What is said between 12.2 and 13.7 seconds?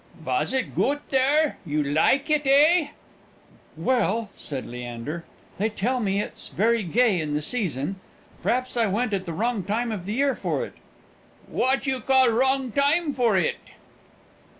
wrong time for it?"